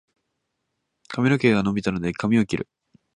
[1.09, 2.67] 髪の毛が伸びたので、髪を切る。